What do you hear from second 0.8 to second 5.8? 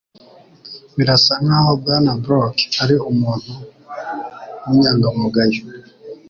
Birasa nkaho Bwana Brooke ari umuntu winyangamugayo.